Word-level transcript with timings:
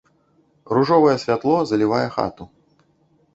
Ружовае 0.77 1.13
святло 1.25 1.59
залівае 1.73 2.03
хату. 2.17 2.49